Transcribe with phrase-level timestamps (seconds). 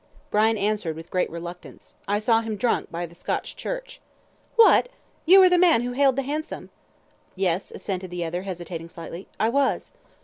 [0.31, 4.01] Brian answered with great reluctance, "I saw him drunk by the Scotch Church."
[4.55, 4.89] "What!
[5.27, 6.71] you were the man who hailed the hansom?"
[7.35, 9.91] "Yes," assented the other, hesitating slightly, "I was!"